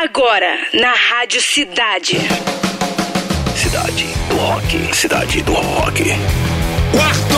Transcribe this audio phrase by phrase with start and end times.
[0.00, 2.20] Agora, na Rádio Cidade.
[3.56, 4.96] Cidade do Rock.
[4.96, 6.04] Cidade do Rock.
[6.92, 7.34] Quarto!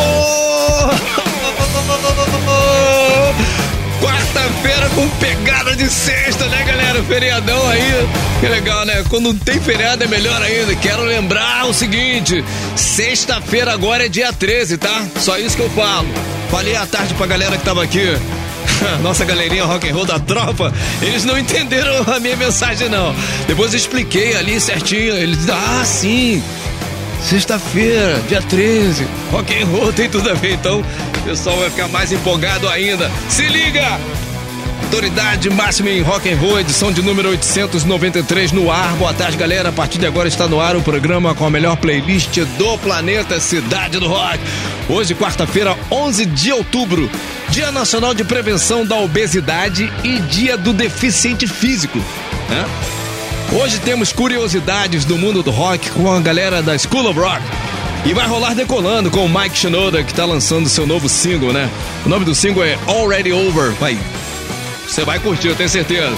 [3.99, 7.03] Quarta-feira com pegada de sexta, né, galera?
[7.05, 8.07] Feriadão aí.
[8.41, 9.05] Que legal, né?
[9.09, 10.77] Quando tem feriado é melhor ainda.
[10.77, 12.45] Quero lembrar o seguinte:
[12.77, 15.07] sexta-feira agora é dia 13, tá?
[15.17, 16.09] Só isso que eu falo.
[16.51, 18.19] Falei à tarde pra galera que tava aqui.
[19.03, 23.15] Nossa galerinha rock and roll da tropa, eles não entenderam a minha mensagem não.
[23.47, 25.15] Depois eu expliquei ali certinho.
[25.15, 26.43] Eles, ah, sim.
[27.23, 31.87] Sexta-feira, dia 13, rock and roll tem tudo a ver, então o pessoal vai ficar
[31.89, 33.11] mais empolgado ainda.
[33.29, 34.01] Se liga!
[34.91, 38.93] Autoridade máxima em rock and roll, edição de número 893 no ar.
[38.97, 39.69] Boa tarde, galera.
[39.69, 43.39] A partir de agora está no ar o programa com a melhor playlist do planeta
[43.39, 44.41] Cidade do Rock.
[44.89, 47.09] Hoje, quarta-feira, 11 de outubro,
[47.51, 51.99] Dia Nacional de Prevenção da Obesidade e Dia do Deficiente Físico.
[52.49, 52.65] Né?
[53.61, 57.43] Hoje temos curiosidades do mundo do rock com a galera da School of Rock.
[58.07, 61.69] E vai rolar decolando com o Mike Shinoda, que está lançando seu novo single, né?
[62.07, 63.73] O nome do single é Already Over.
[63.73, 63.99] Vai.
[64.87, 66.17] Você vai curtir, eu tenho certeza.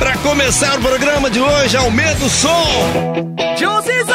[0.00, 3.34] Para começar o programa de hoje, aumenta o som.
[3.56, 4.08] Josie's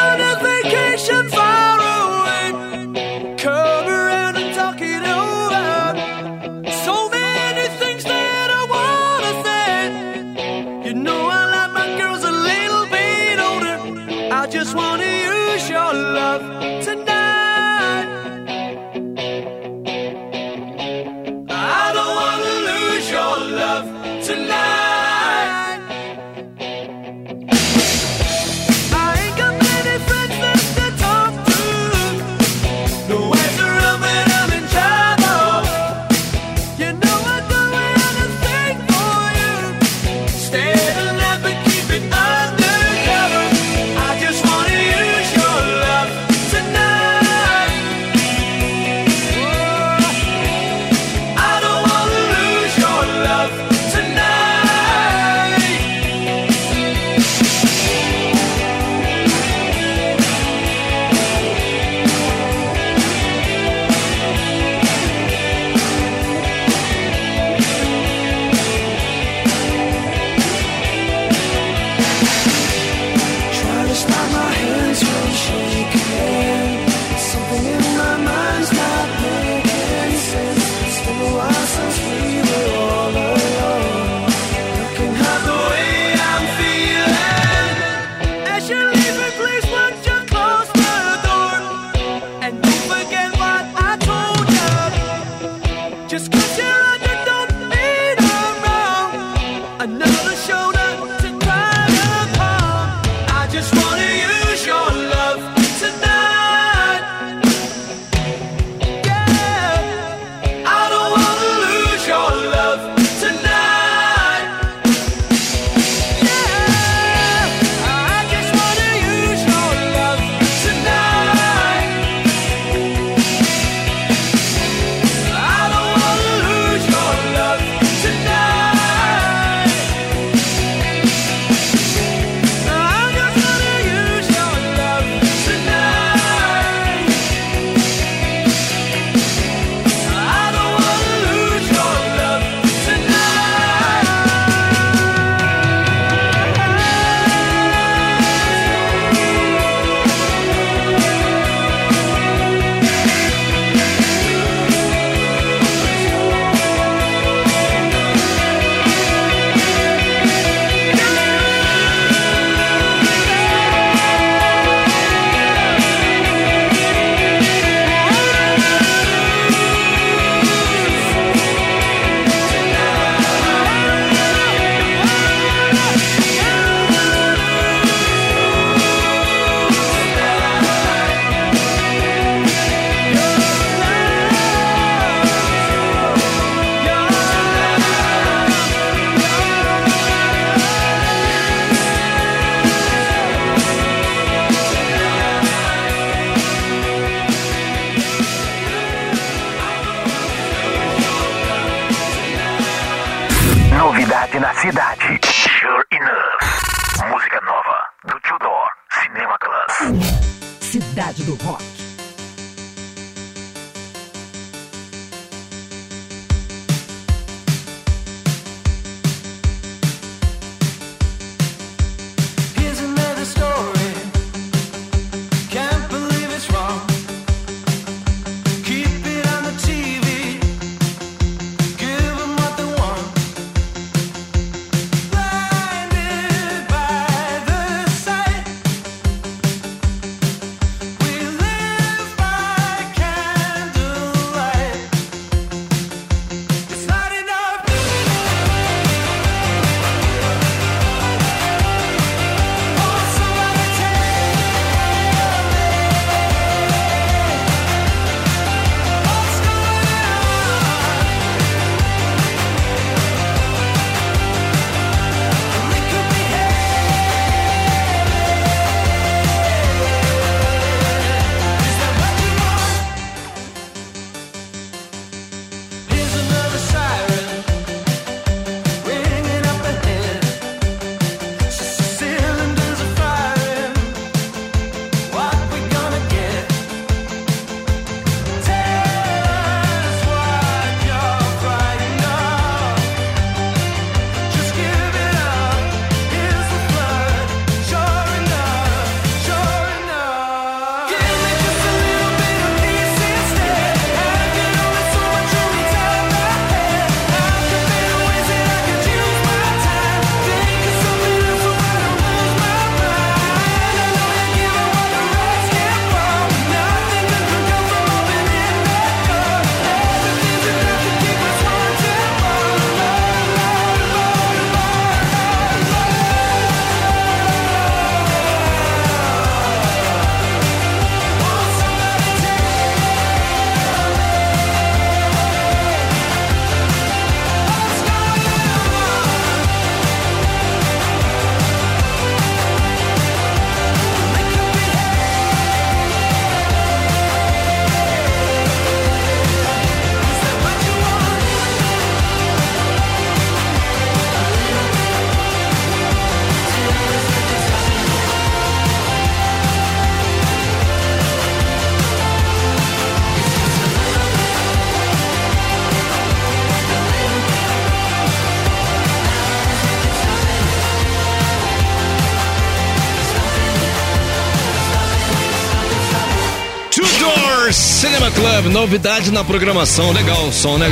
[376.85, 379.91] Sure Cinema Club, novidade na programação.
[379.91, 380.69] Legal o som, né?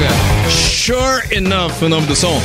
[0.51, 2.39] Sure Enough, o nome do som.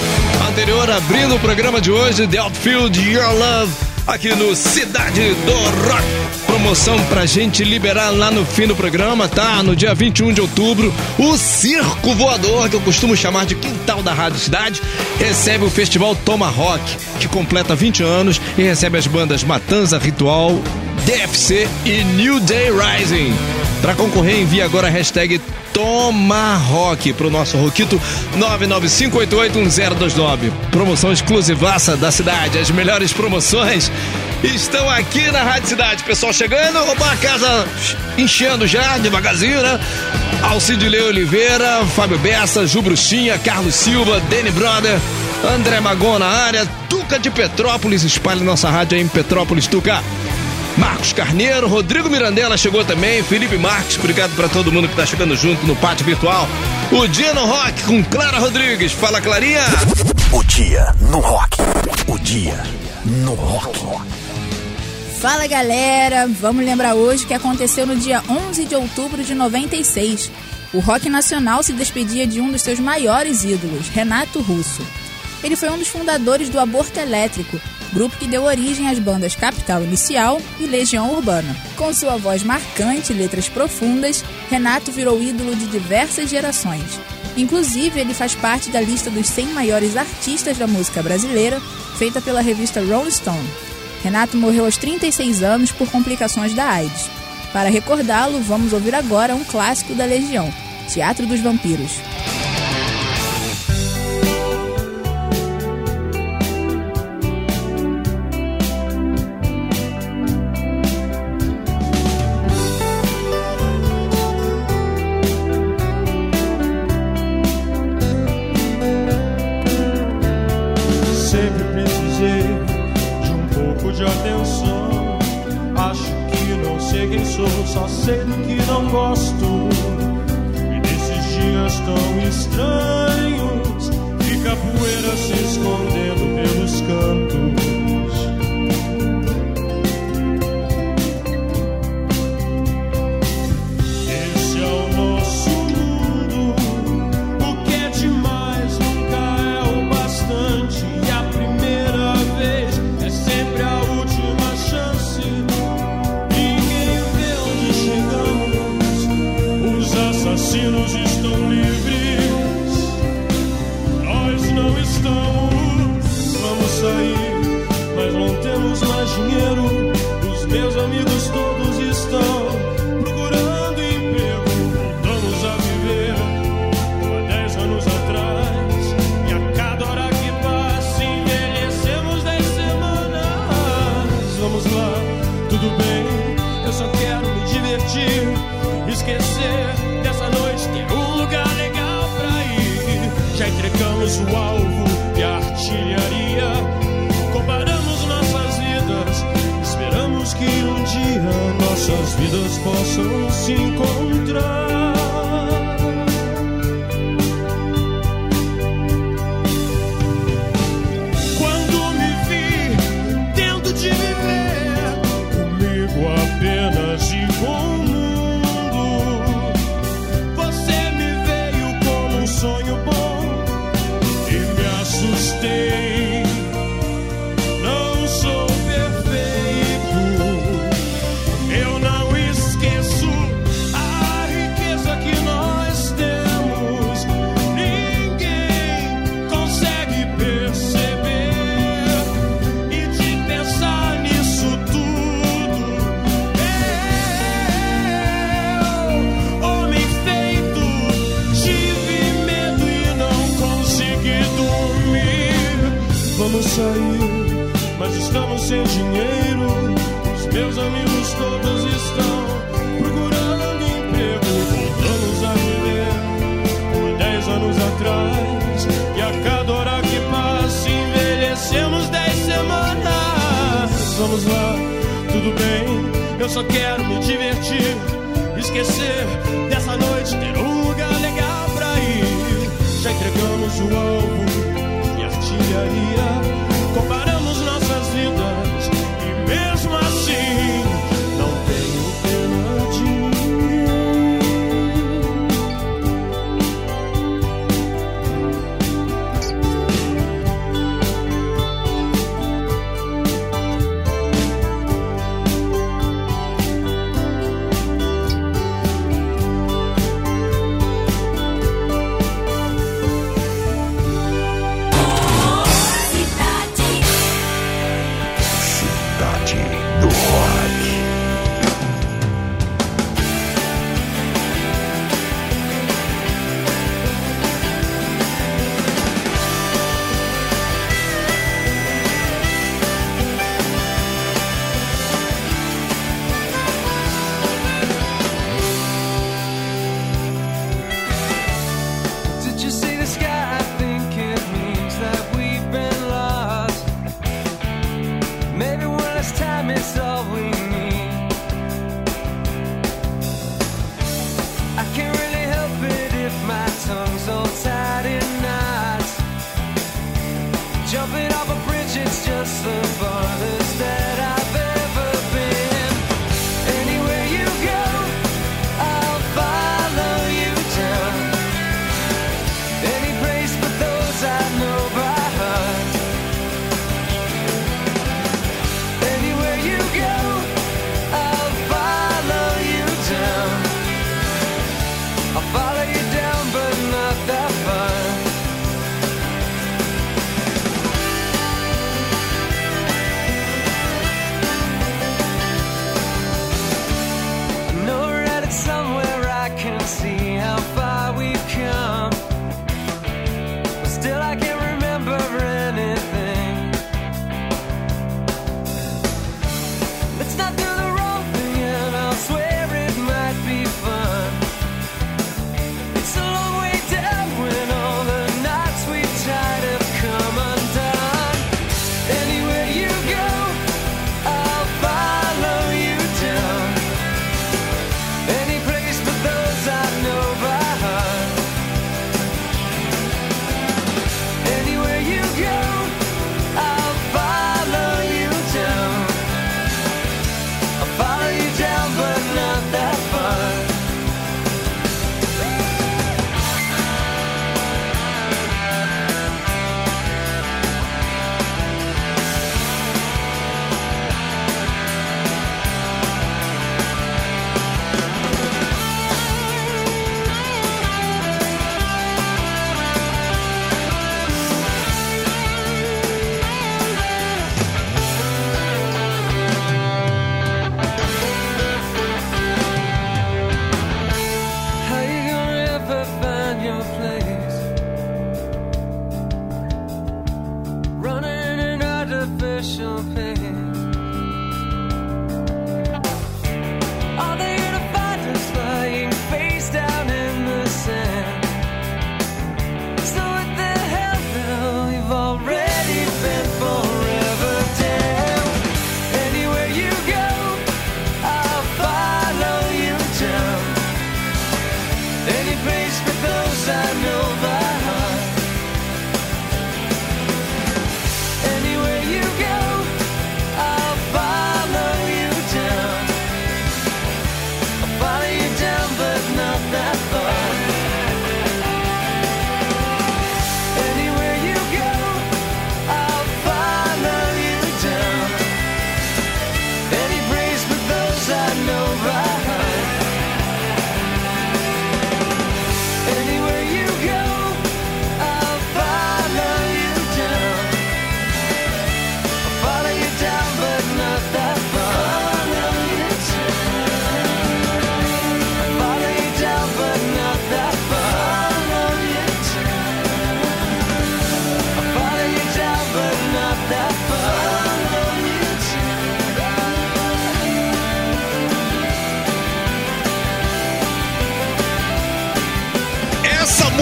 [0.48, 3.70] Anterior, abrindo o programa de hoje, The Outfield Your Love,
[4.10, 6.04] aqui no Cidade do Rock.
[6.46, 9.62] Promoção pra gente liberar lá no fim do programa, tá?
[9.62, 14.12] No dia 21 de outubro, o Circo Voador, que eu costumo chamar de quintal da
[14.12, 14.82] Rádio Cidade,
[15.18, 16.82] recebe o Festival Tomahawk,
[17.20, 20.60] que completa 20 anos e recebe as bandas Matanza Ritual,
[21.06, 23.32] DFC e New Day Rising.
[23.80, 25.40] Para concorrer, envie agora a hashtag
[25.72, 28.00] Tomahawk pro nosso Roquito
[28.36, 30.50] 995881029.
[30.70, 32.58] Promoção exclusivaça da cidade.
[32.58, 33.90] As melhores promoções
[34.42, 36.02] estão aqui na Rádio Cidade.
[36.04, 37.66] Pessoal chegando, a casa
[38.18, 39.80] enchendo já, devagarzinho, né?
[40.42, 44.98] Alcidilei Oliveira, Fábio Bessa, Ju Bruxinha, Carlos Silva, Danny Brother,
[45.54, 50.02] André Magon na área, Tuca de Petrópolis, espalhe nossa rádio aí em Petrópolis, Tuca.
[50.80, 55.36] Marcos Carneiro, Rodrigo Mirandela chegou também, Felipe Marques, obrigado para todo mundo que tá chegando
[55.36, 56.48] junto no pátio virtual.
[56.90, 58.90] O Dia no Rock com Clara Rodrigues.
[58.92, 59.62] Fala, Clarinha!
[60.32, 61.58] O dia no rock.
[62.06, 62.58] O dia
[63.04, 63.78] no rock.
[65.20, 70.30] Fala galera, vamos lembrar hoje que aconteceu no dia 11 de outubro de 96.
[70.72, 74.82] O rock nacional se despedia de um dos seus maiores ídolos, Renato Russo.
[75.44, 77.60] Ele foi um dos fundadores do Aborto Elétrico,
[77.92, 81.56] grupo que deu origem às bandas Capital Inicial e Legião Urbana.
[81.76, 87.00] Com sua voz marcante e letras profundas, Renato virou ídolo de diversas gerações.
[87.36, 91.60] Inclusive, ele faz parte da lista dos 100 maiores artistas da música brasileira,
[91.98, 93.50] feita pela revista Rolling Stone.
[94.02, 97.10] Renato morreu aos 36 anos por complicações da AIDS.
[97.52, 100.52] Para recordá-lo, vamos ouvir agora um clássico da Legião,
[100.88, 101.92] Teatro dos Vampiros.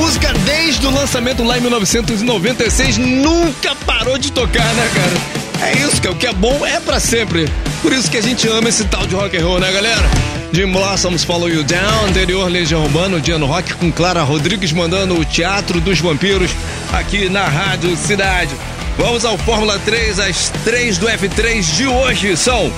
[0.09, 5.69] Música, desde o lançamento lá em 1996, nunca parou de tocar, né, cara?
[5.71, 7.47] É isso, que o que é bom é pra sempre.
[7.83, 10.09] Por isso que a gente ama esse tal de rock and roll, né, galera?
[10.51, 14.73] Jim Blossoms Follow You Down, anterior Legião Urbana, o dia no rock com Clara Rodrigues
[14.73, 16.53] mandando o Teatro dos Vampiros
[16.91, 18.57] aqui na Rádio Cidade.
[18.97, 22.73] Vamos ao Fórmula 3, as três do F3 de hoje são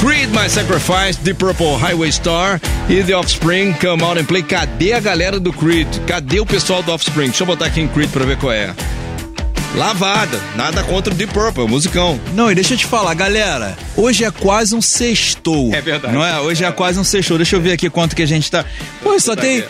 [0.00, 2.58] Creed My Sacrifice, The Purple Highway Star
[2.88, 4.42] e The Offspring Come Out and Play.
[4.42, 5.86] Cadê a galera do Creed?
[6.06, 7.26] Cadê o pessoal do Offspring?
[7.28, 8.74] Deixa eu botar aqui em Creed pra ver qual é.
[9.74, 12.18] Lavada, nada contra o Deep Purple, musicão.
[12.34, 15.72] Não, e deixa eu te falar, galera, hoje é quase um sextou.
[15.72, 16.12] É verdade.
[16.14, 16.40] Não é?
[16.40, 17.36] Hoje é, quase um sextou.
[17.36, 18.64] Deixa eu ver aqui quanto que a gente tá.
[19.02, 19.62] Pô, só Tá tem.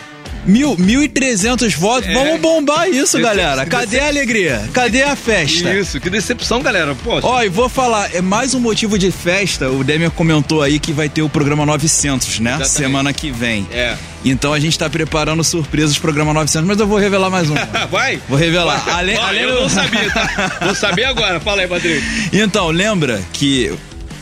[0.47, 2.09] Mil, mil e trezentos votos.
[2.09, 2.13] É.
[2.15, 3.67] Vamos bombar isso, Decep- galera.
[3.67, 4.69] Cadê decep- a alegria?
[4.73, 5.73] Cadê a festa?
[5.75, 6.95] Isso, que decepção, galera.
[6.95, 9.69] Pô, Ó, e vou falar, é mais um motivo de festa.
[9.71, 12.51] O Demian comentou aí que vai ter o programa 900, né?
[12.51, 12.71] Exatamente.
[12.73, 13.67] Semana que vem.
[13.73, 13.97] É.
[14.25, 17.55] Então a gente tá preparando surpresas pro programa 900, mas eu vou revelar mais um.
[17.91, 18.21] Vai?
[18.29, 18.85] Vou revelar.
[18.85, 18.95] Vai.
[18.95, 20.59] Além- Ó, além eu não sabia, tá?
[20.63, 21.41] Vou saber agora.
[21.41, 22.05] Fala aí, Rodrigo.
[22.33, 23.73] Então, lembra que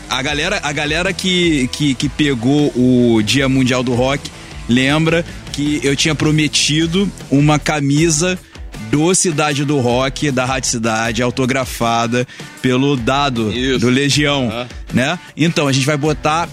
[0.09, 4.29] a galera, a galera que, que, que pegou o Dia Mundial do Rock,
[4.69, 5.25] lembra
[5.59, 8.39] que eu tinha prometido uma camisa
[8.89, 12.25] do Cidade do Rock, da Rádio Cidade, autografada
[12.61, 13.79] pelo Dado Isso.
[13.79, 14.49] do Legião,
[14.93, 15.19] né?
[15.35, 16.47] Então, a gente vai botar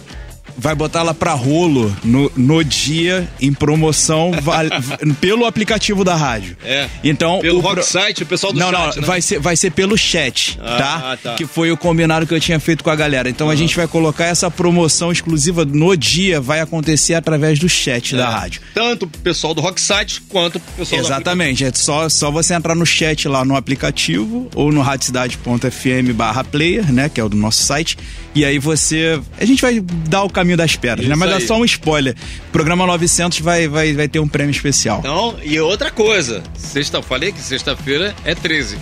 [0.59, 4.65] vai botar ela pra rolo no, no dia, em promoção, val-
[5.21, 6.57] pelo aplicativo da rádio.
[6.65, 6.89] É.
[7.05, 9.07] Então, Pelo o Rock Site, o pessoal do não, chat, não, né?
[9.07, 11.19] vai ser, vai ser pelo chat, Ah, tá?
[11.23, 11.35] tá.
[11.35, 13.29] Que foi o combinado que eu tinha feito com a galera.
[13.29, 18.15] Então a gente vai colocar essa promoção exclusiva no dia, vai acontecer através do chat
[18.17, 18.31] da É.
[18.31, 18.61] rádio.
[18.75, 22.55] Tanto o pessoal do Rock Site quanto o pessoal do Exatamente, é só, só você
[22.55, 27.29] entrar no chat lá no aplicativo ou no radiocidade.fm barra player, né, que é o
[27.29, 27.97] do nosso site,
[28.35, 31.43] e aí você, a gente vai dar o caminho das pedras, né, Isso mas aí.
[31.43, 32.15] é só um spoiler,
[32.53, 34.99] programa 900 vai, vai, vai ter um prêmio especial.
[34.99, 38.77] Então, e outra coisa, sexta, falei que sexta-feira é 13.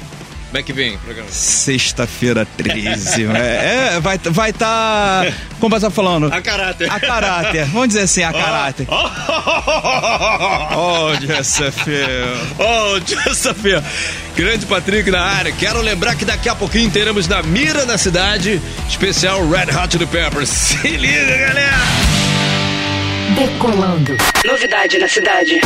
[0.55, 1.29] Como é que vem o programa?
[1.33, 5.27] Sexta-feira 13, é, é, vai estar, vai tá,
[5.59, 6.33] como você tá falando?
[6.33, 6.89] A caráter.
[6.89, 8.87] A caráter, vamos dizer assim, a caráter.
[8.89, 9.11] Oh,
[10.77, 12.07] Oh, Jessafia.
[12.61, 13.83] oh, Jessafia.
[14.37, 15.51] Grande Patrick na área.
[15.51, 20.07] Quero lembrar que daqui a pouquinho teremos na Mira da Cidade, especial Red Hot Chili
[20.07, 20.51] Peppers.
[20.51, 22.04] Se liga, galera!
[23.35, 24.17] Decolando.
[24.45, 25.61] Novidade na cidade.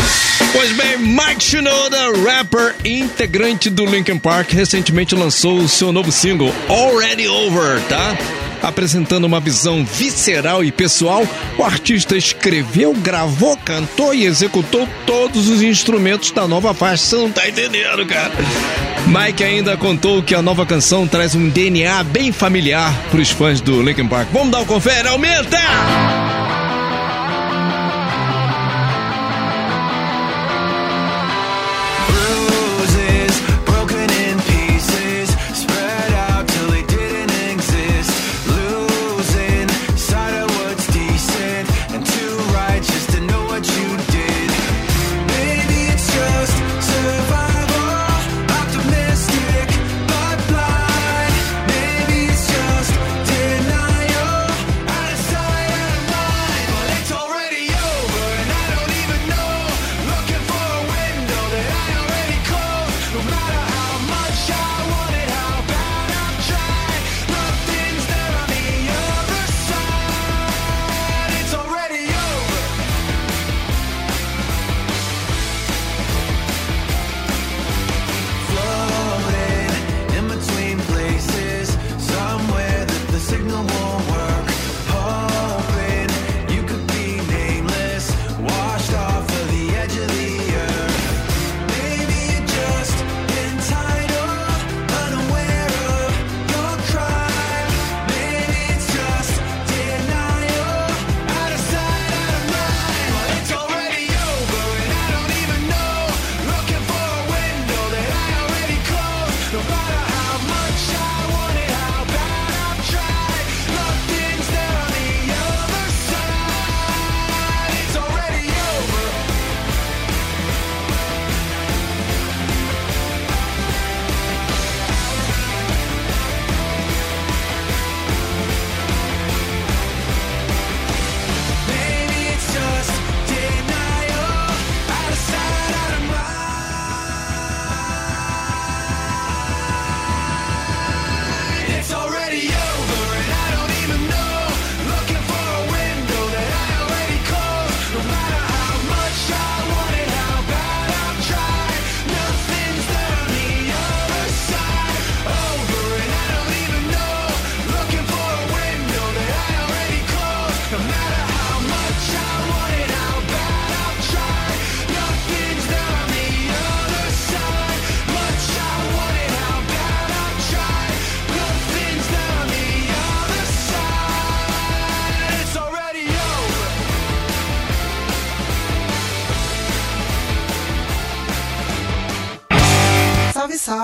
[0.52, 6.52] Pois bem, Mike Shinoda, rapper integrante do Linkin Park, recentemente lançou o seu novo single,
[6.68, 8.16] Already Over, tá?
[8.62, 11.26] Apresentando uma visão visceral e pessoal,
[11.58, 17.04] o artista escreveu, gravou, cantou e executou todos os instrumentos da nova faixa.
[17.04, 18.32] Você não tá entendendo, cara.
[19.06, 23.82] Mike ainda contou que a nova canção traz um DNA bem familiar pros fãs do
[23.82, 24.28] Linkin Park.
[24.32, 26.57] Vamos dar um confere, aumenta!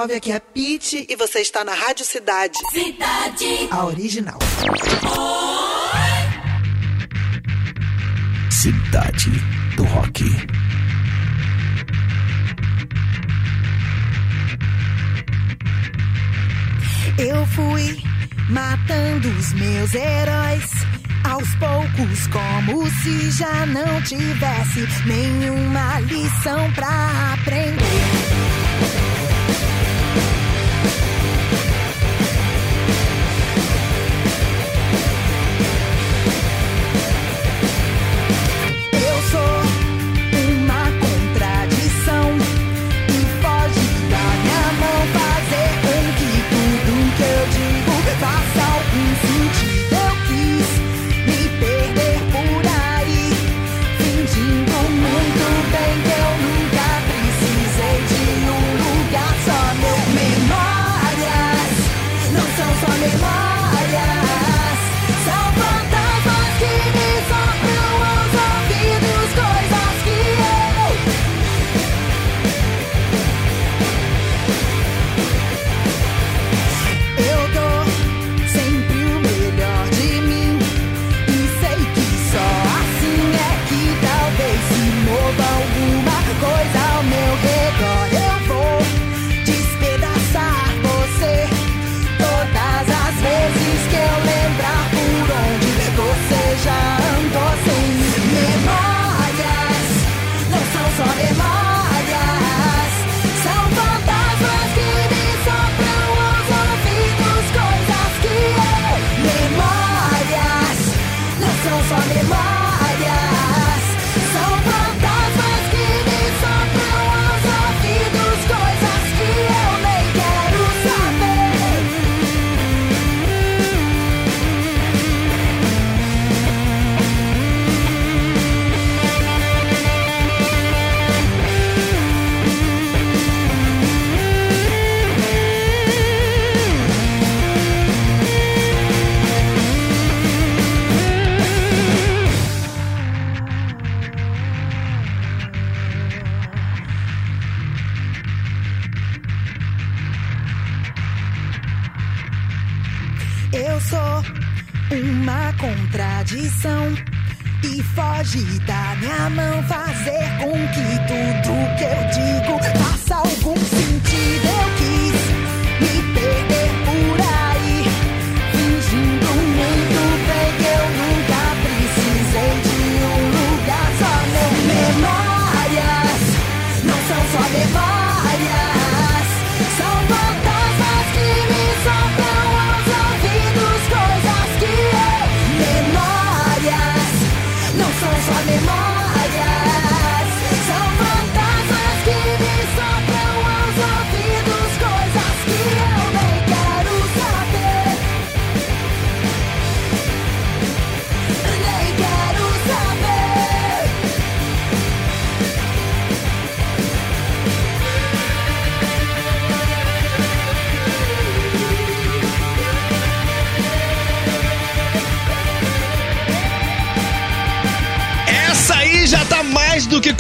[0.05, 2.59] 9, aqui é Pete e você está na Rádio Cidade.
[2.71, 3.69] Cidade.
[3.71, 4.38] A original.
[5.03, 6.01] Oi.
[8.51, 9.31] Cidade
[9.77, 10.25] do Rock.
[17.17, 18.03] Eu fui
[18.51, 20.71] matando os meus heróis
[21.31, 28.34] aos poucos, como se já não tivesse nenhuma lição pra aprender.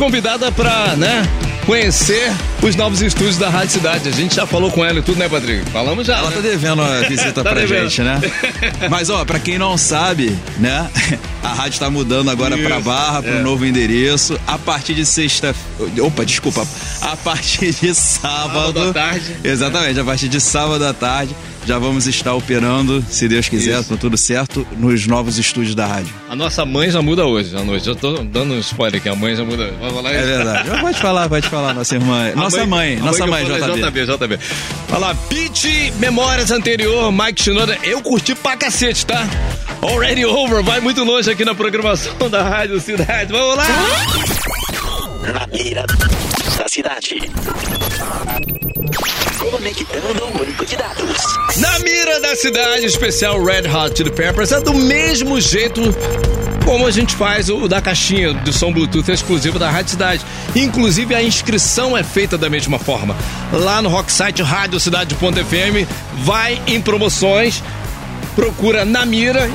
[0.04, 1.26] Convidada pra, né,
[1.64, 2.30] conhecer
[2.64, 4.08] os novos estúdios da Rádio Cidade.
[4.08, 5.68] A gente já falou com ela e tudo, né, Patrick?
[5.70, 6.16] Falamos já.
[6.16, 6.36] Ela né?
[6.36, 7.82] tá devendo a visita Tá pra devendo.
[7.90, 8.20] gente, né?
[8.90, 10.88] Mas, ó, pra quem não sabe, né?
[11.44, 13.42] A rádio tá mudando agora pra Isso, Barra, pro é.
[13.42, 14.40] novo endereço.
[14.46, 15.54] A partir de sexta...
[16.00, 16.66] Opa, desculpa.
[17.02, 18.78] A partir de sábado...
[18.80, 19.36] Sábado à tarde.
[19.44, 23.88] Exatamente, a partir de sábado à tarde já vamos estar operando, se Deus quiser, Isso.
[23.88, 26.12] com tudo certo, nos novos estúdios da rádio.
[26.28, 27.88] A nossa mãe já muda hoje à noite.
[27.88, 29.72] Eu tô dando um spoiler aqui, a mãe já muda.
[29.80, 30.80] Vai falar É verdade.
[30.80, 32.32] Pode falar, pode falar, nossa irmã.
[32.32, 34.06] A Nossa mãe, a nossa mãe, eu falei, JB.
[34.06, 34.38] JB, JB.
[34.88, 37.78] Fala, Pete, memórias anterior, Mike Shinoda.
[37.82, 39.26] Eu curti pra cacete, tá?
[39.82, 43.32] Already over, vai muito longe aqui na programação da Rádio Cidade.
[43.32, 43.66] Vamos lá!
[45.32, 45.84] Na mira
[46.58, 47.20] da cidade.
[49.54, 51.16] Conectando banco de dados.
[51.58, 55.80] Na mira da cidade, especial Red Hot Chili Peppers é do mesmo jeito
[56.64, 60.26] como a gente faz o da caixinha do som Bluetooth exclusivo da Rádio Cidade.
[60.56, 63.14] Inclusive a inscrição é feita da mesma forma.
[63.52, 65.88] Lá no rock site radiocidade.fm,
[66.24, 67.62] vai em promoções,
[68.34, 69.48] procura na mira,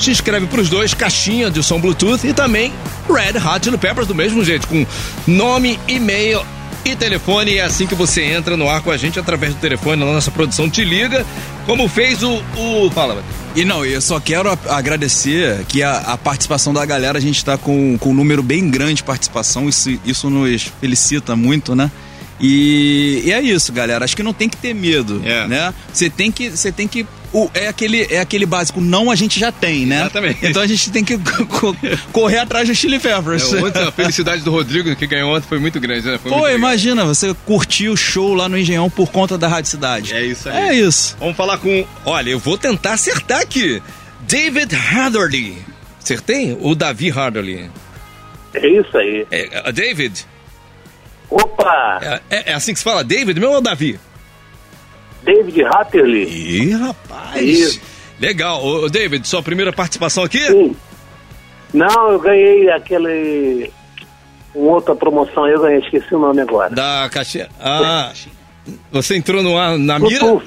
[0.00, 2.72] se inscreve pros dois, caixinha de som Bluetooth e também
[3.06, 4.86] Red Hot Chili Peppers do mesmo jeito, com
[5.26, 6.42] nome, e-mail
[6.84, 7.56] e telefone.
[7.56, 10.02] É assim que você entra no ar com a gente através do telefone.
[10.02, 11.24] A nossa produção te liga,
[11.66, 12.42] como fez o.
[12.56, 12.90] o...
[12.90, 13.22] Fala.
[13.54, 17.58] E não, eu só quero agradecer que a, a participação da galera, a gente tá
[17.58, 21.90] com, com um número bem grande de participação, isso, isso nos felicita muito, né?
[22.40, 24.04] E, e é isso, galera.
[24.04, 25.46] Acho que não tem que ter medo, É.
[25.46, 25.74] né?
[25.92, 29.38] Você tem que, você tem que o- é aquele é aquele básico, não a gente
[29.40, 30.00] já tem, né?
[30.00, 30.38] Exatamente.
[30.46, 31.76] Então a gente tem que co- co-
[32.12, 33.52] correr atrás do Chili Peppers.
[33.52, 36.18] É, ontem a felicidade do Rodrigo, que ganhou ontem, foi muito grande, né?
[36.22, 40.12] Foi Pô, imagina, você curtir o show lá no Engenhão por conta da Rádio Cidade.
[40.14, 40.56] É isso aí.
[40.56, 41.16] É isso.
[41.18, 41.84] Vamos falar com.
[42.04, 43.82] Olha, eu vou tentar acertar aqui.
[44.20, 45.56] David Harderly.
[46.02, 46.56] Acertei?
[46.60, 47.70] O Davi Harderly.
[48.54, 49.26] É isso aí.
[49.30, 50.26] É, é, David?
[51.30, 51.98] Opa!
[52.02, 53.02] É, é- é assim que se fala?
[53.02, 53.98] David meu ou Davi?
[55.24, 56.24] David Hatterley.
[56.24, 57.42] Ih, rapaz.
[57.42, 57.80] Isso.
[58.20, 58.64] Legal.
[58.64, 60.40] Ô, David, sua primeira participação aqui?
[60.46, 60.76] Sim.
[61.72, 63.70] Não, eu ganhei aquele.
[64.54, 66.74] Uma outra promoção eu ganhei, esqueci o nome agora.
[66.74, 67.48] Da caixinha.
[67.58, 68.12] Ah,
[68.90, 70.20] você entrou no ar na mira?
[70.20, 70.46] Bluetooth.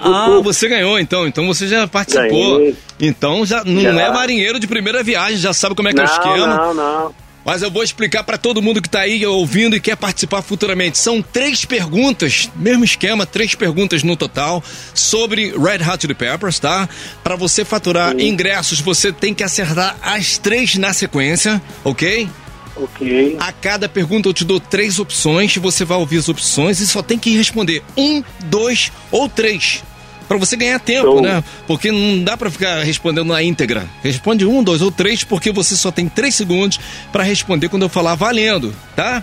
[0.00, 1.26] Ah, você ganhou então.
[1.26, 2.58] Então você já participou.
[2.58, 2.76] Ganhei.
[3.00, 3.90] Então já não Já.
[4.00, 6.46] é marinheiro de primeira viagem, já sabe como é que é o Não, esquema.
[6.56, 7.14] não, não.
[7.48, 10.98] Mas eu vou explicar pra todo mundo que tá aí ouvindo e quer participar futuramente.
[10.98, 16.86] São três perguntas, mesmo esquema, três perguntas no total sobre Red Hot Chili Peppers, tá?
[17.24, 22.28] Pra você faturar ingressos, você tem que acertar as três na sequência, ok?
[22.76, 23.38] Ok.
[23.40, 27.00] A cada pergunta eu te dou três opções, você vai ouvir as opções e só
[27.00, 29.82] tem que responder um, dois ou três.
[30.28, 31.22] Pra você ganhar tempo, Show.
[31.22, 31.42] né?
[31.66, 33.88] Porque não dá pra ficar respondendo na íntegra.
[34.02, 36.78] Responde um, dois ou três, porque você só tem três segundos
[37.10, 39.22] pra responder quando eu falar valendo, tá?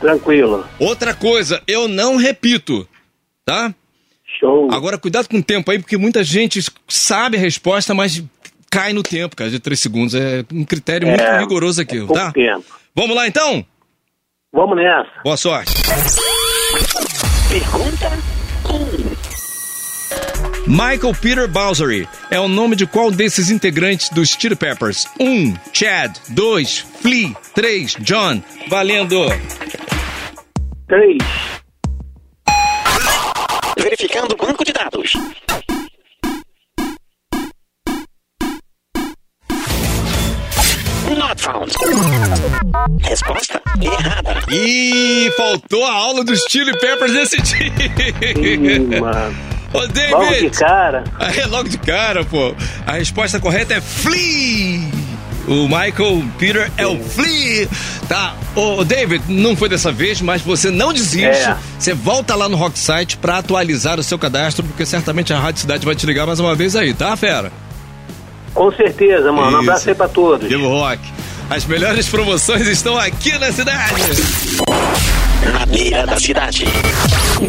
[0.00, 0.66] Tranquilo.
[0.78, 2.88] Outra coisa, eu não repito,
[3.44, 3.74] tá?
[4.40, 4.68] Show.
[4.72, 8.22] Agora, cuidado com o tempo aí, porque muita gente sabe a resposta, mas
[8.70, 10.14] cai no tempo, cara, de três segundos.
[10.14, 12.32] É um critério muito É, rigoroso aqui, é tá?
[12.32, 12.64] tempo.
[12.94, 13.64] Vamos lá então?
[14.52, 15.10] Vamos nessa.
[15.22, 15.72] Boa sorte.
[17.50, 18.10] Pergunta
[18.64, 19.17] 1.
[20.68, 25.06] Michael Peter Bowsery é o nome de qual desses integrantes dos Chili Peppers?
[25.18, 25.24] 1.
[25.26, 26.14] Um, Chad.
[26.28, 26.78] 2.
[27.00, 27.34] Flea.
[27.54, 27.96] 3.
[28.00, 28.42] John.
[28.68, 29.28] Valendo.
[30.86, 31.16] Três.
[33.78, 35.14] Verificando o banco de dados.
[41.16, 41.72] Not found.
[43.00, 44.34] Resposta errada.
[44.52, 49.00] Ih, faltou a aula dos Chili Peppers nesse Ih, dia.
[49.00, 49.57] mano.
[49.72, 50.58] Ô, Logo de David.
[50.58, 51.04] cara.
[51.36, 52.54] É logo de cara, pô.
[52.86, 54.80] A resposta correta é Flea.
[55.46, 57.68] O Michael Peter é o Flea.
[58.08, 58.34] Tá.
[58.54, 61.24] Ô, David, não foi dessa vez, mas você não desiste.
[61.48, 61.56] É.
[61.78, 65.60] Você volta lá no Rock Site pra atualizar o seu cadastro, porque certamente a Rádio
[65.62, 67.50] Cidade vai te ligar mais uma vez aí, tá, fera?
[68.54, 69.46] Com certeza, mano.
[69.48, 69.70] Um Isso.
[69.70, 70.48] abraço aí pra todos.
[70.48, 71.00] Vivo Rock.
[71.50, 73.94] As melhores promoções estão aqui na cidade.
[75.52, 76.64] Na beira da cidade.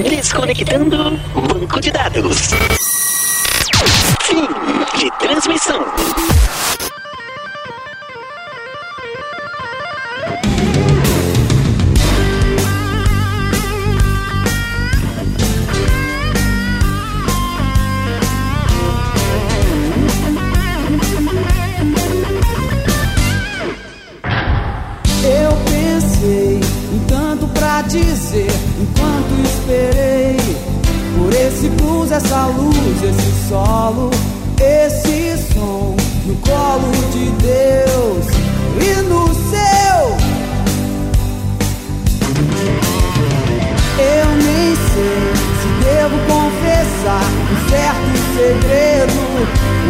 [0.10, 2.50] Desconectando banco de dados.
[4.22, 4.48] Fim
[4.98, 5.86] de transmissão.
[27.84, 30.38] Dizer enquanto esperei
[31.18, 34.10] por esse blues, essa luz, esse solo,
[34.60, 38.26] esse som no colo de Deus
[38.76, 40.00] e no seu.
[43.98, 49.20] Eu nem sei se devo confessar um certo segredo,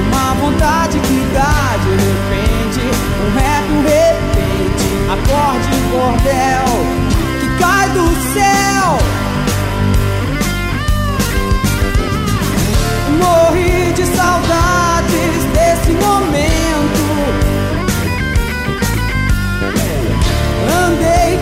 [0.07, 2.81] uma vontade que dá de repente,
[3.21, 3.29] um
[3.69, 6.98] um repente, acorde cordel
[7.59, 8.97] cai do céu.
[13.19, 17.03] Morri de saudades desse momento.
[20.85, 21.38] Andei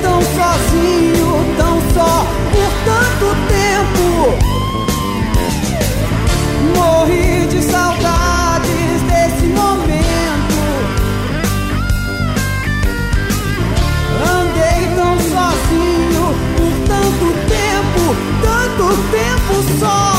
[18.88, 20.14] tanto tempo só.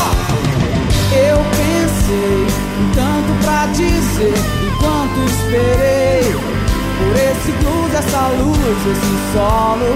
[1.11, 2.45] Eu pensei
[2.93, 4.33] tanto pra dizer
[4.67, 6.35] enquanto esperei
[6.99, 8.59] por esse blues, essa luz,
[8.91, 9.91] esse solo,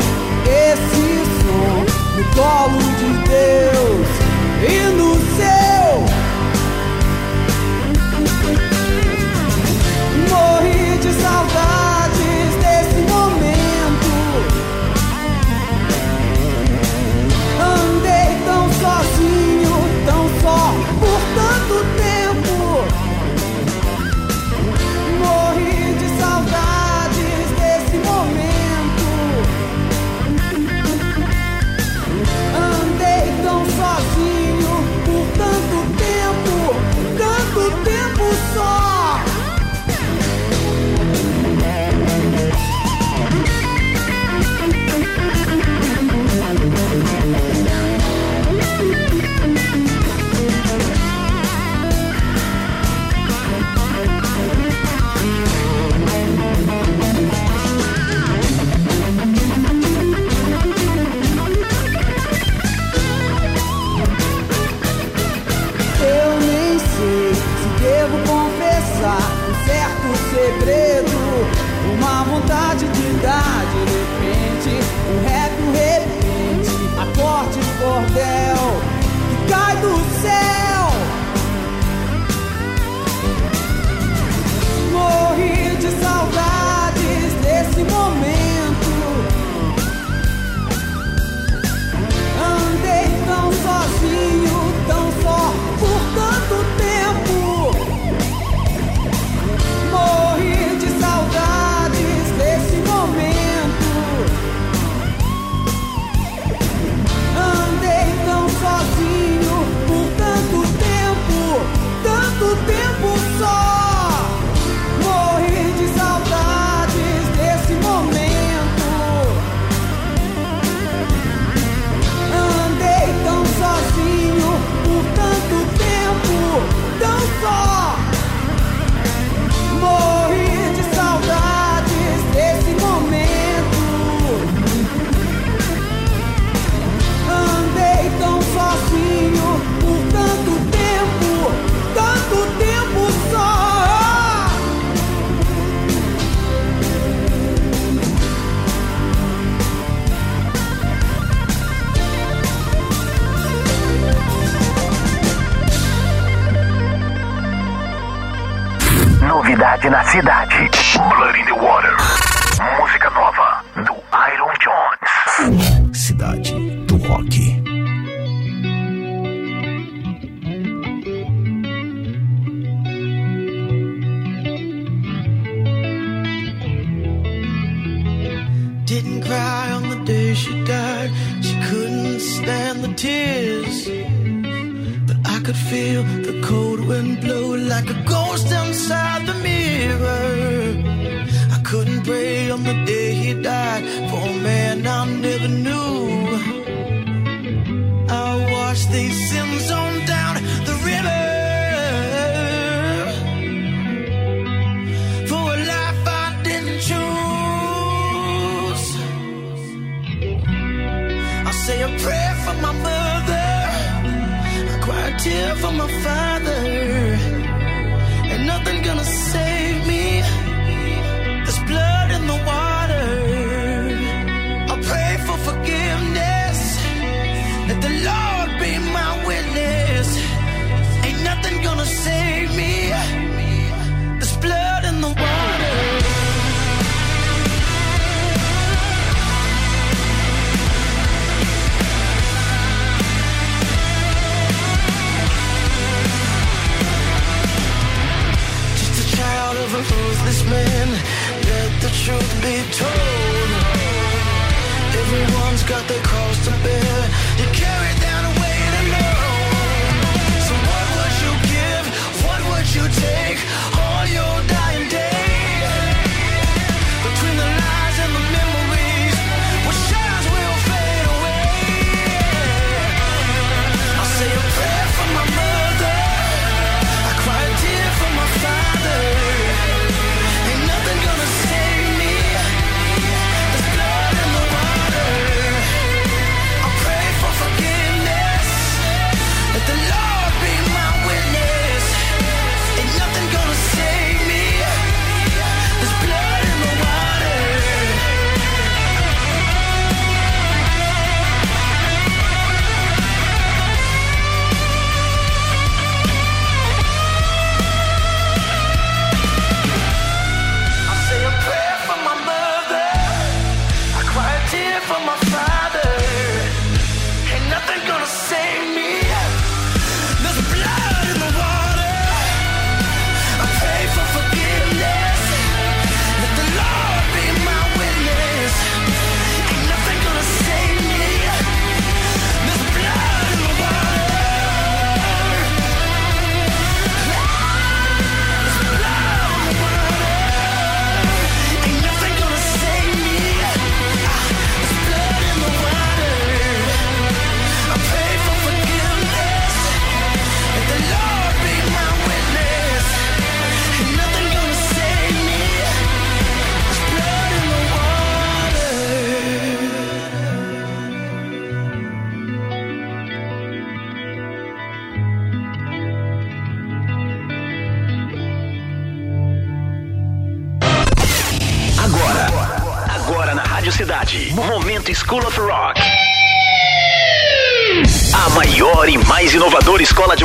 [0.47, 1.07] esse
[1.41, 1.85] som
[2.17, 4.07] no colo de Deus
[4.67, 5.93] e no seu.
[10.29, 11.82] Morri de saudades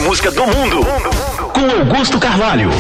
[0.09, 0.81] música do mundo.
[1.53, 2.71] Com Augusto Carvalho.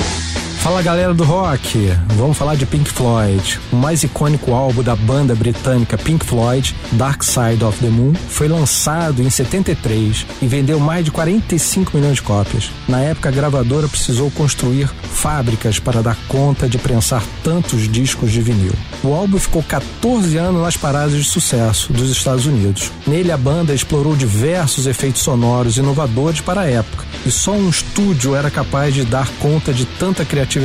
[0.68, 3.58] Fala galera do rock, vamos falar de Pink Floyd.
[3.72, 8.48] O mais icônico álbum da banda britânica Pink Floyd, Dark Side of the Moon, foi
[8.48, 12.70] lançado em 73 e vendeu mais de 45 milhões de cópias.
[12.86, 18.42] Na época, a gravadora precisou construir fábricas para dar conta de prensar tantos discos de
[18.42, 18.74] vinil.
[19.02, 22.92] O álbum ficou 14 anos nas paradas de sucesso dos Estados Unidos.
[23.06, 28.36] Nele, a banda explorou diversos efeitos sonoros inovadores para a época, e só um estúdio
[28.36, 30.57] era capaz de dar conta de tanta criatividade,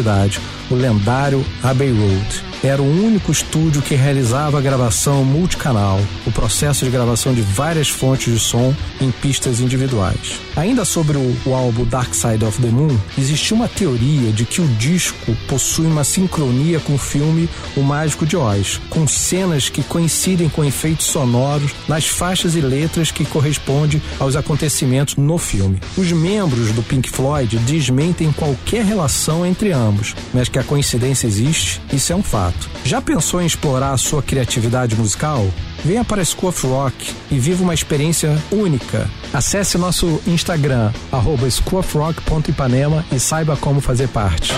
[0.70, 2.53] o lendário Abbey Road.
[2.64, 7.90] Era o único estúdio que realizava a gravação multicanal, o processo de gravação de várias
[7.90, 10.40] fontes de som em pistas individuais.
[10.56, 14.62] Ainda sobre o, o álbum Dark Side of the Moon, existia uma teoria de que
[14.62, 19.84] o disco possui uma sincronia com o filme O Mágico de Oz, com cenas que
[19.84, 25.82] coincidem com efeitos sonoros nas faixas e letras que correspondem aos acontecimentos no filme.
[25.98, 31.82] Os membros do Pink Floyd desmentem qualquer relação entre ambos, mas que a coincidência existe,
[31.92, 32.53] isso é um fato.
[32.84, 35.48] Já pensou em explorar a sua criatividade musical?
[35.84, 39.10] Venha para School of Rock e viva uma experiência única.
[39.34, 44.54] Acesse nosso Instagram, arroba schoolofrock.ipanema e saiba como fazer parte.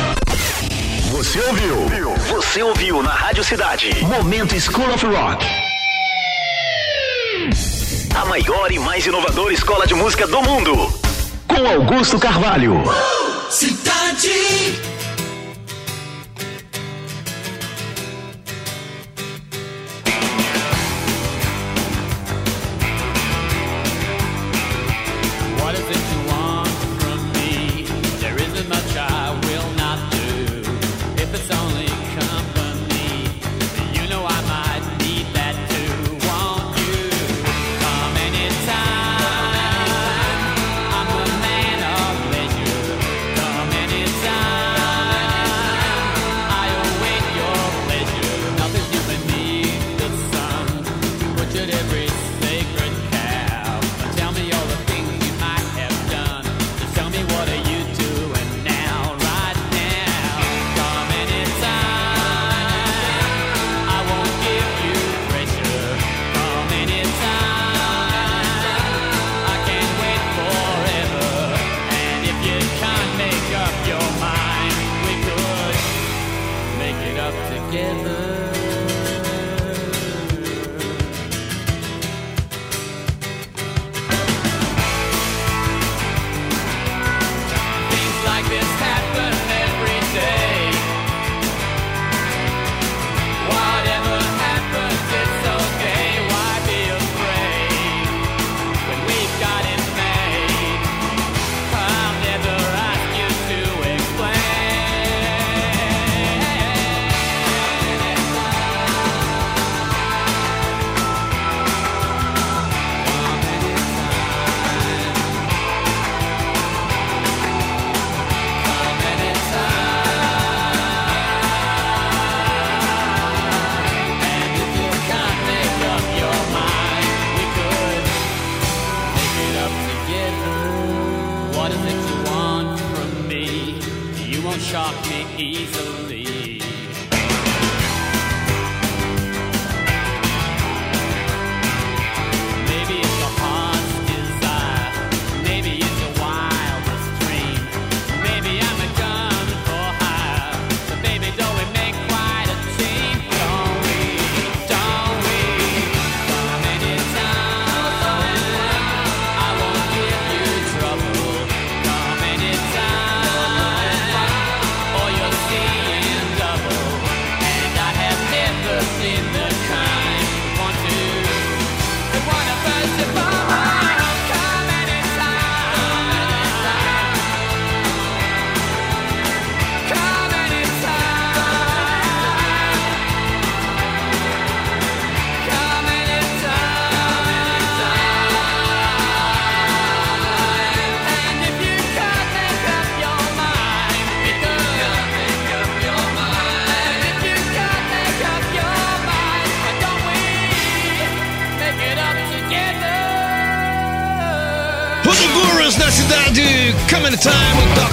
[1.11, 2.15] Você ouviu?
[2.29, 4.03] Você ouviu na Rádio Cidade.
[4.03, 5.45] Momento School of Rock.
[8.15, 10.93] A maior e mais inovadora escola de música do mundo.
[11.47, 12.83] Com Augusto Carvalho.
[13.49, 14.94] Cidade.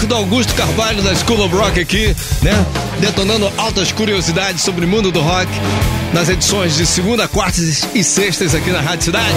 [0.09, 2.53] Do Augusto Carvalho da School of Rock aqui, né?
[2.99, 5.49] Detonando altas curiosidades sobre o mundo do rock
[6.13, 9.35] nas edições de segunda, quartas e sextas aqui na Rádio Cidade.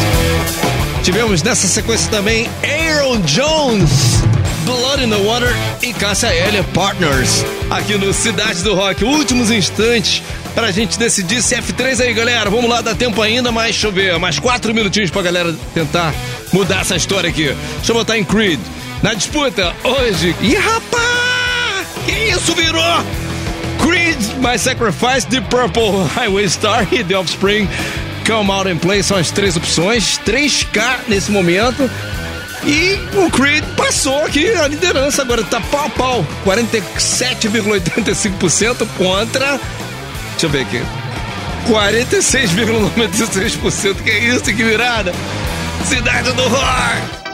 [1.03, 4.23] Tivemos nessa sequência também Aaron Jones,
[4.65, 9.05] Blood in the Water e Cássia Eller Partners, aqui no Cidade do Rock.
[9.05, 10.23] Últimos instantes
[10.55, 12.49] pra gente decidir se F3 aí, galera.
[12.49, 16.13] Vamos lá, dá tempo ainda, mas deixa eu ver, mais quatro minutinhos pra galera tentar
[16.51, 17.55] mudar essa história aqui.
[17.77, 18.59] Deixa eu botar em Creed.
[19.05, 20.35] Na disputa, hoje.
[20.41, 21.87] Ih, rapaz!
[22.07, 22.81] Que isso virou?
[23.83, 27.69] Creed, My Sacrifice, The Purple Highway Star e The Offspring
[28.25, 30.19] Come Out and Play são as três opções.
[30.25, 31.87] 3K nesse momento.
[32.63, 36.25] E o Creed passou aqui a liderança, agora tá pau a pau.
[36.43, 39.59] 47,85% contra.
[40.31, 40.81] Deixa eu ver aqui.
[41.69, 44.01] 46,96%.
[44.03, 45.13] Que isso, que virada!
[45.87, 47.24] Cidade do Rock!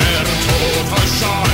[0.00, 1.49] Der Tod erscheine,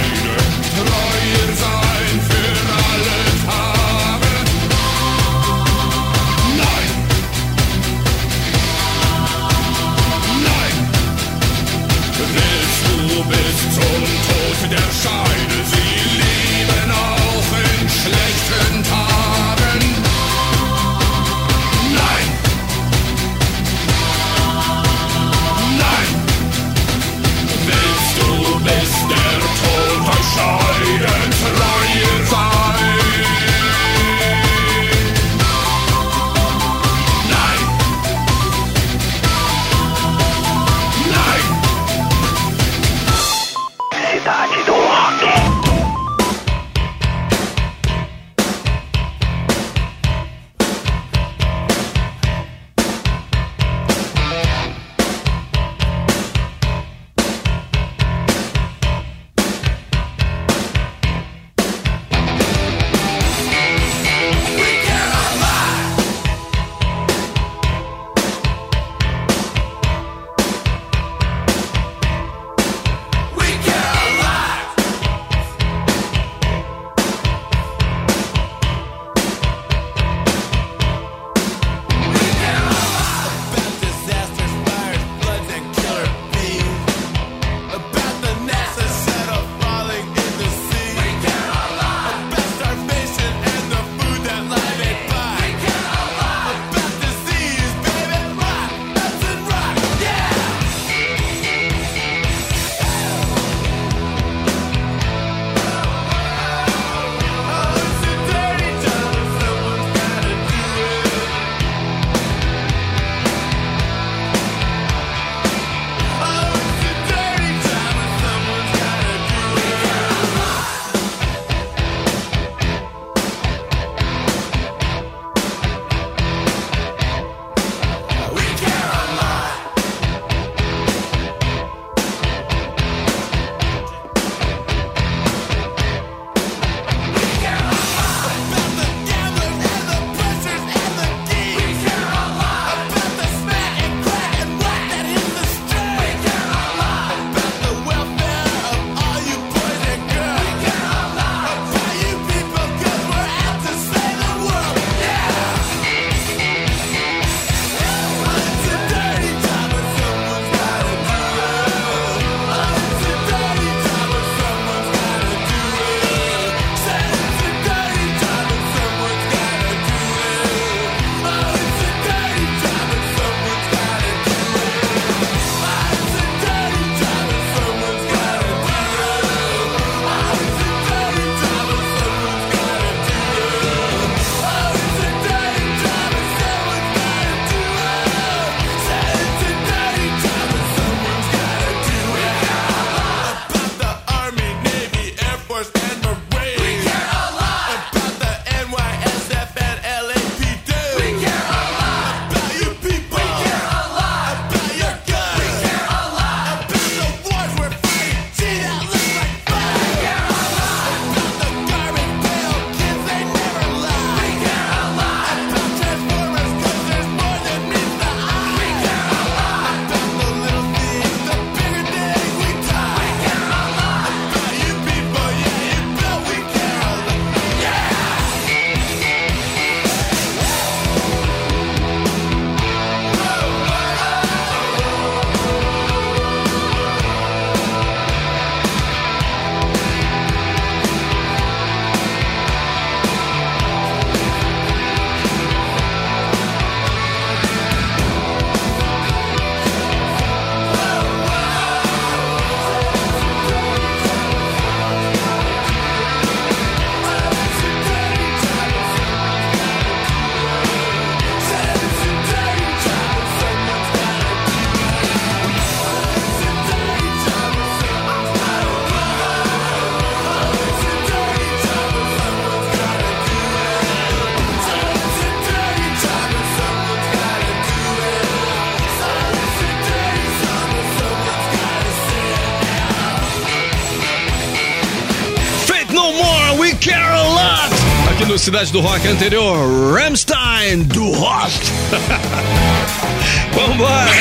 [288.46, 291.52] Cidade do Rock anterior, Ramstein do Rock.
[293.52, 294.12] Vambora.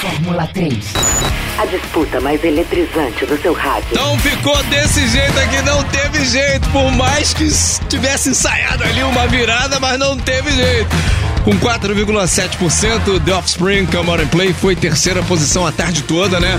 [0.00, 0.74] Fórmula 3.
[1.58, 3.90] A disputa mais eletrizante do seu rádio.
[3.92, 6.66] Não ficou desse jeito aqui, não teve jeito.
[6.70, 7.46] Por mais que
[7.90, 10.88] tivesse ensaiado ali uma virada, mas não teve jeito.
[11.44, 16.58] Com 4,7%, The Offspring Come On and Play foi terceira posição a tarde toda, né?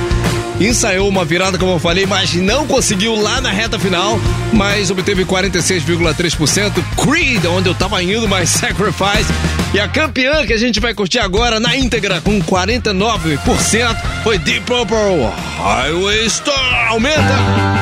[0.60, 4.20] Ensaiou uma virada, como eu falei, mas não conseguiu lá na reta final,
[4.51, 6.84] mas obteve 46,3%.
[7.01, 9.32] Creed, onde eu tava indo, mas Sacrifice.
[9.74, 14.66] E a campeã que a gente vai curtir agora na íntegra, com 49%, foi Deep
[14.66, 16.89] Purple Highway Star.
[16.89, 17.79] Aumenta!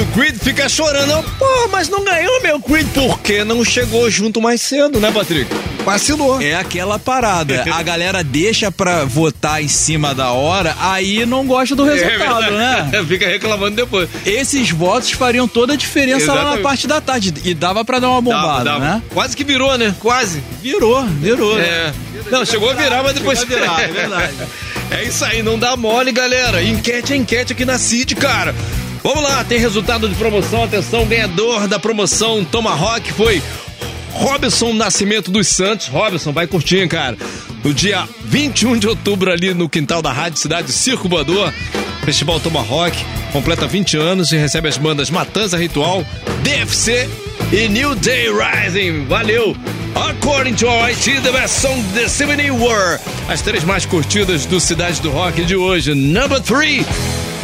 [0.00, 1.22] Do Creed fica chorando.
[1.38, 2.86] Pô, mas não ganhou meu Creed.
[2.94, 5.50] Por que não chegou junto mais cedo, né, Patrick?
[5.84, 6.40] Vacilou.
[6.40, 7.64] É aquela parada.
[7.72, 12.50] A galera deixa pra votar em cima da hora, aí não gosta do resultado, É
[12.50, 13.04] né?
[13.06, 14.08] Fica reclamando depois.
[14.24, 16.62] Esses votos fariam toda a diferença lá na Exatamente.
[16.62, 17.34] parte da tarde.
[17.44, 18.94] E dava pra dar uma bombada, Dava, dava.
[18.96, 19.02] né?
[19.12, 19.94] Quase que virou, né?
[20.00, 20.42] Quase.
[20.62, 21.58] Virou, virou.
[21.58, 21.92] É.
[22.30, 23.38] Não, chegou a virar, mas depois.
[23.38, 24.34] Chegou virar, é verdade.
[24.90, 26.62] É isso aí, não dá mole, galera.
[26.62, 28.54] Enquete é enquete aqui na CID, cara.
[29.02, 30.64] Vamos lá, tem resultado de promoção.
[30.64, 33.42] Atenção, ganhador da promoção Tomahawk foi
[34.12, 35.88] Robson Nascimento dos Santos.
[35.88, 37.16] Robson, vai curtir, cara.
[37.64, 41.52] No dia 21 de outubro, ali no quintal da Rádio Cidade Circo Voador,
[42.04, 42.96] Festival Tomahawk
[43.30, 46.04] completa 20 anos e recebe as bandas Matanza Ritual,
[46.42, 47.08] DFC
[47.52, 49.06] e New Day Rising.
[49.06, 49.56] Valeu!
[49.94, 52.98] According to IT, the best song this evening were
[53.28, 55.94] as três mais curtidas do Cidade do Rock de hoje.
[55.94, 56.86] Number 3,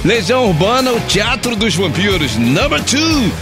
[0.05, 2.37] Legião Urbana, o Teatro dos Vampiros.
[2.37, 3.33] Number 2,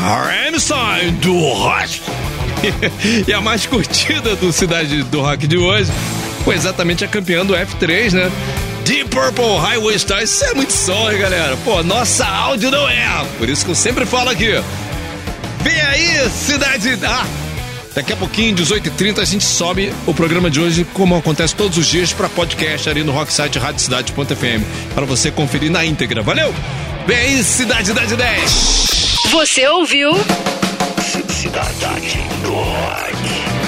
[0.00, 2.00] Rammstein do Rock.
[3.26, 5.90] e a mais curtida do Cidade do Rock de hoje
[6.44, 8.32] foi exatamente a campeã do F3, né?
[8.84, 10.22] Deep Purple Highway Star.
[10.22, 11.56] Isso é muito som, hein, galera?
[11.64, 13.26] Pô, nossa áudio não é.
[13.38, 14.52] Por isso que eu sempre falo aqui.
[15.62, 16.98] Vem aí, Cidade...
[17.02, 17.26] Ah,
[17.94, 21.86] daqui a pouquinho, 18h30, a gente sobe o programa de hoje, como acontece todos os
[21.86, 24.64] dias, para podcast ali no Rocksite Radiocidade.fm,
[24.94, 26.22] para você conferir na íntegra.
[26.22, 26.54] Valeu?
[27.06, 28.86] Vem aí, Cidade da 10.
[29.30, 30.12] Você ouviu?
[31.28, 33.63] Cidade do Rock.